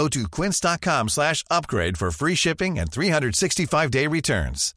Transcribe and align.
Go 0.00 0.08
to 0.08 0.28
quince.com 0.30 1.08
slash 1.10 1.44
upgrade 1.50 1.98
for 1.98 2.10
free 2.10 2.34
shipping 2.34 2.78
and 2.78 2.86
365-day 2.86 4.06
returns. 4.06 4.72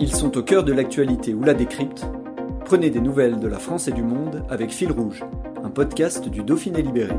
Ils 0.00 0.12
sont 0.12 0.36
au 0.36 0.42
cœur 0.42 0.64
de 0.64 0.72
l'actualité 0.72 1.34
ou 1.34 1.44
la 1.44 1.54
décrypte. 1.54 2.04
Prenez 2.64 2.90
des 2.90 3.00
nouvelles 3.00 3.38
de 3.38 3.46
la 3.46 3.60
France 3.60 3.86
et 3.86 3.92
du 3.92 4.02
monde 4.02 4.44
avec 4.50 4.72
Fil 4.72 4.90
Rouge, 4.90 5.22
un 5.62 5.70
podcast 5.70 6.28
du 6.28 6.42
Dauphiné 6.42 6.82
Libéré. 6.82 7.14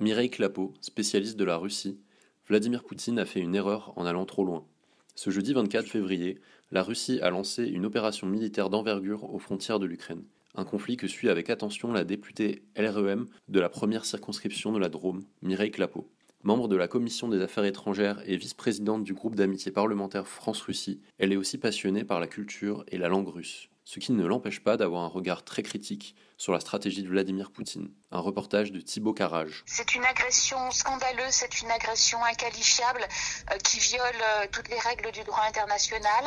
Mireille 0.00 0.28
Clapeau, 0.28 0.74
spécialiste 0.82 1.38
de 1.38 1.44
la 1.46 1.56
Russie, 1.56 1.98
Vladimir 2.46 2.84
Poutine 2.84 3.18
a 3.18 3.24
fait 3.24 3.40
une 3.40 3.54
erreur 3.54 3.94
en 3.96 4.04
allant 4.04 4.26
trop 4.26 4.44
loin. 4.44 4.66
Ce 5.14 5.30
jeudi 5.30 5.54
24 5.54 5.86
février, 5.86 6.38
la 6.72 6.82
Russie 6.82 7.20
a 7.22 7.30
lancé 7.30 7.64
une 7.64 7.86
opération 7.86 8.26
militaire 8.26 8.68
d'envergure 8.68 9.32
aux 9.32 9.38
frontières 9.38 9.78
de 9.78 9.86
l'Ukraine. 9.86 10.22
Un 10.58 10.64
conflit 10.64 10.96
que 10.96 11.06
suit 11.06 11.28
avec 11.28 11.50
attention 11.50 11.92
la 11.92 12.04
députée 12.04 12.62
LREM 12.76 13.26
de 13.48 13.60
la 13.60 13.68
première 13.68 14.06
circonscription 14.06 14.72
de 14.72 14.78
la 14.78 14.88
Drôme, 14.88 15.26
Mireille 15.42 15.70
Clapeau. 15.70 16.10
Membre 16.44 16.66
de 16.68 16.76
la 16.76 16.88
commission 16.88 17.28
des 17.28 17.42
affaires 17.42 17.66
étrangères 17.66 18.22
et 18.24 18.38
vice-présidente 18.38 19.04
du 19.04 19.12
groupe 19.12 19.34
d'amitié 19.34 19.70
parlementaire 19.70 20.26
France-Russie, 20.26 21.02
elle 21.18 21.34
est 21.34 21.36
aussi 21.36 21.58
passionnée 21.58 22.04
par 22.04 22.20
la 22.20 22.26
culture 22.26 22.84
et 22.88 22.96
la 22.96 23.08
langue 23.08 23.28
russe 23.28 23.68
ce 23.86 24.00
qui 24.00 24.12
ne 24.12 24.26
l'empêche 24.26 24.60
pas 24.60 24.76
d'avoir 24.76 25.04
un 25.04 25.08
regard 25.08 25.44
très 25.44 25.62
critique 25.62 26.16
sur 26.36 26.52
la 26.52 26.58
stratégie 26.58 27.04
de 27.04 27.08
Vladimir 27.08 27.52
Poutine. 27.52 27.88
Un 28.10 28.18
reportage 28.18 28.72
de 28.72 28.80
Thibaut 28.80 29.14
Carrage. 29.14 29.62
C'est 29.64 29.94
une 29.94 30.04
agression 30.04 30.70
scandaleuse, 30.72 31.30
c'est 31.30 31.62
une 31.62 31.70
agression 31.70 32.22
inqualifiable 32.24 33.06
euh, 33.52 33.56
qui 33.58 33.78
viole 33.78 34.02
euh, 34.02 34.46
toutes 34.50 34.68
les 34.68 34.78
règles 34.80 35.12
du 35.12 35.22
droit 35.22 35.44
international. 35.48 36.24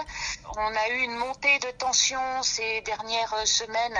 On 0.57 0.75
a 0.75 0.89
eu 0.89 1.01
une 1.01 1.15
montée 1.15 1.59
de 1.59 1.69
tension 1.71 2.19
ces 2.41 2.81
dernières 2.81 3.33
euh, 3.35 3.45
semaines 3.45 3.97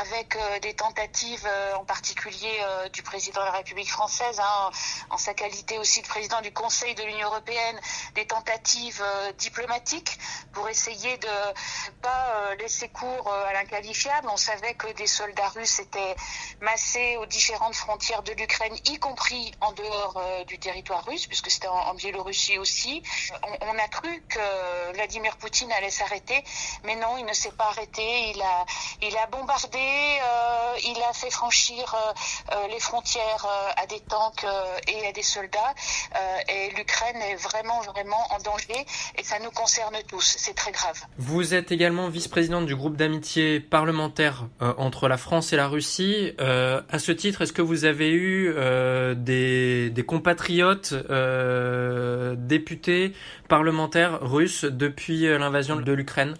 avec 0.00 0.38
des 0.62 0.74
tentatives 0.74 1.48
en 1.76 1.84
particulier 1.84 2.60
du 2.92 3.02
président 3.02 3.40
de 3.40 3.46
la 3.46 3.52
République 3.52 3.90
française, 3.90 4.38
hein, 4.38 4.70
en 5.10 5.16
sa 5.16 5.34
qualité 5.34 5.78
aussi 5.78 6.02
de 6.02 6.06
président 6.06 6.40
du 6.40 6.52
Conseil 6.52 6.94
de 6.94 7.02
l'Union 7.02 7.28
européenne, 7.28 7.80
des 8.14 8.26
tentatives 8.26 9.02
diplomatiques 9.38 10.18
pour 10.52 10.68
essayer 10.68 11.16
de 11.16 11.28
pas 12.02 12.54
laisser 12.56 12.88
cours 12.88 13.32
à 13.32 13.52
l'inqualifiable. 13.52 14.28
On 14.30 14.36
savait 14.36 14.74
que 14.74 14.88
des 14.92 15.06
soldats 15.06 15.48
russes 15.48 15.80
étaient 15.80 16.16
massés 16.60 17.16
aux 17.20 17.26
différentes 17.26 17.74
frontières 17.74 18.22
de 18.22 18.32
l'Ukraine, 18.32 18.74
y 18.86 18.98
compris 18.98 19.52
en 19.60 19.72
dehors 19.72 20.16
euh, 20.16 20.44
du 20.44 20.58
territoire 20.58 21.04
russe, 21.04 21.26
puisque 21.26 21.50
c'était 21.50 21.68
en, 21.68 21.94
Biélorussie 21.94 22.58
aussi. 22.58 23.02
On, 23.42 23.78
a 23.78 23.88
cru 23.88 24.22
que 24.28 24.92
Vladimir 24.94 25.36
Poutine 25.36 25.70
allait 25.72 25.90
s'arrêter, 25.90 26.44
mais 26.84 26.94
non, 26.94 27.16
il 27.18 27.24
ne 27.24 27.32
s'est 27.32 27.50
pas 27.50 27.64
arrêté. 27.64 28.30
Il 28.30 28.40
a, 28.40 28.64
il 29.02 29.16
a 29.16 29.26
bombardé, 29.26 29.78
euh, 29.78 30.78
il 30.84 31.02
a 31.02 31.12
fait 31.12 31.30
franchir 31.30 31.96
euh, 32.52 32.68
les 32.68 32.78
frontières 32.78 33.46
à 33.76 33.86
des 33.86 34.00
tanks 34.00 34.46
et 34.86 35.08
à 35.08 35.12
des 35.12 35.22
soldats. 35.22 35.74
et 36.48 36.70
l'Ukraine 36.76 37.20
est 37.22 37.36
vraiment, 37.36 37.80
vraiment 37.80 38.26
en 38.30 38.38
danger, 38.38 38.86
et 39.16 39.24
ça 39.24 39.38
nous 39.40 39.50
concerne 39.50 39.96
tous. 40.06 40.36
C'est 40.38 40.54
très 40.54 40.70
grave. 40.70 41.00
Vous 41.16 41.54
êtes 41.54 41.72
également 41.72 42.08
vice-présidente 42.08 42.66
du 42.66 42.76
groupe 42.76 42.96
d'amitié 42.96 43.60
parlementaire 43.60 44.44
entre 44.60 45.08
la 45.08 45.16
France 45.16 45.52
et 45.52 45.56
la 45.56 45.66
Russie. 45.66 46.34
À 46.48 46.98
ce 46.98 47.12
titre, 47.12 47.42
est-ce 47.42 47.52
que 47.52 47.62
vous 47.62 47.84
avez 47.84 48.12
eu 48.12 48.52
euh, 48.56 49.14
des, 49.14 50.04
compatriotes 50.06 50.94
euh, 51.10 52.34
députés 52.38 53.12
parlementaires 53.48 54.20
russes 54.22 54.64
depuis 54.64 55.26
euh, 55.26 55.38
l'invasion 55.38 55.76
de 55.76 55.92
l'Ukraine? 55.92 56.34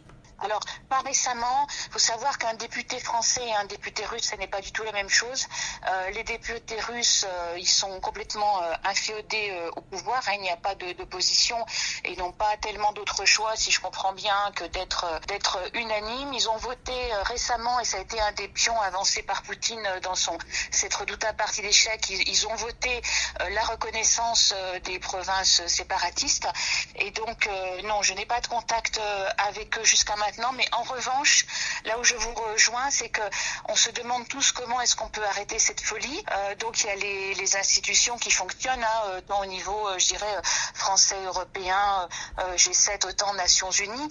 Pas 0.89 1.01
récemment, 1.01 1.67
il 1.87 1.93
faut 1.93 1.99
savoir 1.99 2.39
qu'un 2.39 2.55
député 2.55 2.99
français 2.99 3.47
et 3.47 3.55
un 3.55 3.65
député 3.67 4.05
russe, 4.07 4.31
ce 4.31 4.37
n'est 4.37 4.49
pas 4.49 4.61
du 4.61 4.73
tout 4.73 4.83
la 4.83 4.93
même 4.93 5.09
chose. 5.09 5.47
Euh, 5.87 6.11
les 6.11 6.25
députés 6.25 6.81
russes, 6.81 7.27
euh, 7.29 7.57
ils 7.59 7.69
sont 7.69 8.01
complètement 8.01 8.63
euh, 8.63 8.73
inféodés 8.85 9.51
euh, 9.51 9.71
au 9.77 9.81
pouvoir. 9.83 10.23
Hein, 10.29 10.33
il 10.35 10.41
n'y 10.41 10.51
a 10.51 10.57
pas 10.57 10.75
d'opposition 10.75 11.65
et 12.05 12.13
ils 12.13 12.19
n'ont 12.19 12.33
pas 12.33 12.57
tellement 12.61 12.93
d'autres 12.93 13.25
choix, 13.25 13.55
si 13.57 13.71
je 13.71 13.81
comprends 13.81 14.13
bien, 14.13 14.53
que 14.55 14.65
d'être 14.65 15.07
d'être 15.29 15.59
unanimes. 15.75 16.33
Ils 16.33 16.49
ont 16.49 16.57
voté 16.57 16.93
récemment, 17.25 17.79
et 17.81 17.85
ça 17.85 17.99
a 17.99 18.01
été 18.01 18.21
un 18.21 18.33
des 18.33 18.49
pions 18.49 18.81
avancés 18.81 19.23
par 19.23 19.43
Poutine 19.43 19.87
dans 20.03 20.15
son 20.15 20.37
cette 20.71 20.95
redoutable 20.95 21.37
partie 21.37 21.63
d'échec. 21.63 22.09
Ils, 22.11 22.47
ont 22.47 22.55
voté 22.55 23.03
la 23.51 23.63
reconnaissance 23.65 24.55
des 24.85 24.99
provinces 24.99 25.67
séparatistes. 25.67 26.49
Et 26.97 27.11
donc, 27.11 27.49
non, 27.85 28.03
je 28.03 28.15
n'ai 28.15 28.27
pas 28.27 28.41
de 28.41 28.47
contact 28.47 29.01
avec 29.39 29.77
eux 29.79 29.85
jusqu'à 29.85 30.17
maintenant 30.17 30.53
mais 30.53 30.69
revanche, 30.85 31.47
là 31.85 31.99
où 31.99 32.05
je 32.05 32.15
vous 32.15 32.35
rejoins, 32.35 32.91
c'est 32.91 33.09
que 33.09 33.23
on 33.69 33.77
se 33.77 33.91
demande 33.91 34.27
tous 34.29 34.53
comment 34.53 34.81
est-ce 34.81 34.97
qu'on 34.97 35.09
peut 35.09 35.25
arrêter 35.25 35.59
cette 35.59 35.81
folie. 35.81 36.25
Euh, 36.33 36.55
donc 36.57 36.83
il 36.83 36.87
y 36.87 36.91
a 36.91 36.97
les, 36.97 37.57
institutions 37.57 38.19
qui 38.19 38.31
fonctionnent, 38.31 38.85
hein, 38.85 39.03
euh, 39.07 39.21
tant 39.23 39.41
au 39.41 39.47
niveau, 39.47 39.89
euh, 39.89 39.99
je 39.99 40.09
dirais, 40.09 40.37
français, 40.75 41.17
européen, 41.25 42.09
G7, 42.57 43.07
autant 43.09 43.33
Nations 43.35 43.71
Unies, 43.71 44.09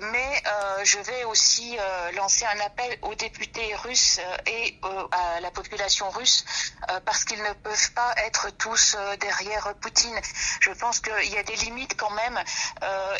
mais 0.00 0.42
je 0.82 0.98
vais 0.98 1.24
aussi 1.24 1.76
lancer 2.14 2.44
un 2.46 2.58
appel 2.60 2.98
aux 3.02 3.14
députés 3.14 3.74
russes 3.76 4.20
et 4.46 4.80
à 5.12 5.40
la 5.40 5.50
population 5.50 6.10
russe 6.10 6.44
parce 7.04 7.24
qu'ils 7.24 7.42
ne 7.42 7.52
peuvent 7.52 7.92
pas 7.92 8.14
être 8.18 8.50
tous 8.50 8.96
derrière 9.20 9.74
Poutine. 9.80 10.18
Je 10.60 10.70
pense 10.72 11.00
qu'il 11.00 11.32
y 11.32 11.38
a 11.38 11.42
des 11.42 11.56
limites 11.56 11.96
quand 11.96 12.10
même, 12.10 12.42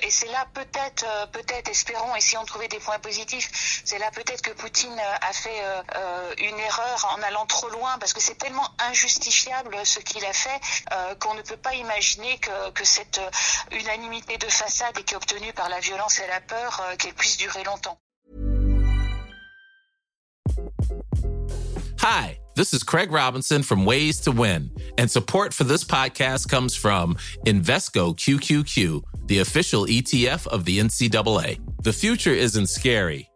et 0.03 0.11
c'est 0.11 0.29
là 0.29 0.47
peut-être, 0.55 1.31
peut-être, 1.33 1.69
espérons, 1.69 2.15
si 2.21 2.37
on 2.37 2.45
trouvait 2.45 2.69
des 2.69 2.81
points 2.81 2.99
positifs, 2.99 3.80
c'est 3.85 3.99
là 3.99 4.11
peut-être 4.13 4.43
que 4.43 4.51
Poutine 4.53 4.97
a 5.21 5.33
fait 5.33 5.63
euh, 5.63 5.83
euh, 5.97 6.35
une 6.39 6.59
erreur 6.59 7.17
en 7.17 7.23
allant 7.23 7.47
trop 7.47 7.69
loin, 7.71 7.99
parce 7.99 8.13
que 8.13 8.21
c'est 8.21 8.37
tellement 8.37 8.69
injustifiable 8.91 9.77
ce 9.85 10.01
qu'il 10.01 10.25
a 10.25 10.33
fait 10.33 10.61
euh, 10.93 11.15
qu'on 11.17 11.35
ne 11.35 11.43
peut 11.43 11.57
pas 11.57 11.75
imaginer 11.75 12.39
que, 12.39 12.85
cette 12.85 13.21
unanimité 13.73 14.37
de 14.39 14.47
façade 14.47 14.99
et 14.99 15.03
qui 15.05 15.15
est 15.15 15.17
obtenue 15.17 15.53
par 15.53 15.69
la 15.69 15.81
violence 15.81 16.19
et 16.19 16.27
la 16.27 16.41
peur, 16.41 16.83
qu'elle 16.99 17.15
puisse 17.15 17.37
durer 17.37 17.63
longtemps. 17.63 17.99
Hi, 21.99 22.39
this 22.57 22.73
is 22.73 22.83
Craig 22.83 23.13
Robinson 23.13 23.63
from 23.63 23.85
Ways 23.85 24.21
to 24.23 24.33
Win, 24.33 24.71
and 24.99 25.11
support 25.11 25.53
for 25.53 25.65
this 25.65 25.85
podcast 25.85 26.49
comes 26.49 26.75
from 26.75 27.17
Invesco 27.47 28.17
QQQ, 28.17 29.03
the 29.27 29.39
official 29.39 29.85
ETF 29.85 30.47
of 30.49 30.65
the 30.65 30.81
NCAA. 30.81 31.61
The 31.83 31.93
future 31.93 32.33
isn't 32.33 32.69
scary. 32.69 33.30